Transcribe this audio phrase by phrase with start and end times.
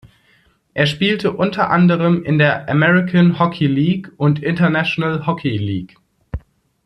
[0.73, 5.95] Er spielte unter anderem in der American Hockey League und International Hockey League.